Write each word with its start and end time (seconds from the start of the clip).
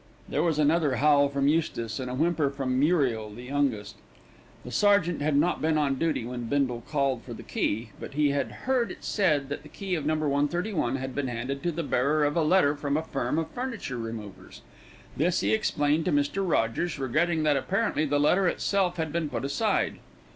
There 0.27 0.41
was 0.41 0.57
another 0.57 0.95
howl 0.95 1.29
from 1.29 1.47
Eustace, 1.47 1.99
and 1.99 2.09
a 2.09 2.15
whimper 2.15 2.49
from 2.49 2.79
Muriel 2.79 3.29
the 3.29 3.43
youngest. 3.43 3.97
The 4.65 4.71
sergeant 4.71 5.21
had 5.21 5.35
not 5.35 5.61
been 5.61 5.77
on 5.77 5.99
duty 5.99 6.25
when 6.25 6.45
Bindle 6.49 6.81
called 6.89 7.21
for 7.21 7.35
the 7.35 7.43
key, 7.43 7.91
but 7.99 8.15
he 8.15 8.31
had 8.31 8.51
heard 8.65 8.89
it 8.89 9.03
said 9.03 9.47
that 9.49 9.61
the 9.61 9.69
key 9.69 9.93
of 9.93 10.03
No. 10.07 10.15
131 10.15 10.95
had 10.95 11.13
been 11.13 11.27
handed 11.27 11.61
to 11.61 11.71
the 11.71 11.83
bearer 11.83 12.23
of 12.25 12.35
a 12.35 12.41
letter 12.41 12.75
from 12.75 12.97
a 12.97 13.03
firm 13.03 13.37
of 13.37 13.51
furniture 13.51 13.97
removers. 13.99 14.63
This 15.15 15.41
he 15.41 15.53
explained 15.53 16.05
to 16.05 16.11
Mr. 16.11 16.43
Rogers, 16.49 16.97
regretting 16.97 17.43
that 17.43 17.55
apparently 17.55 18.05
the 18.05 18.19
letter 18.19 18.47
itself 18.47 18.97
had 18.97 19.11
been 19.13 19.29
put 19.29 19.45
aside. 19.45 19.99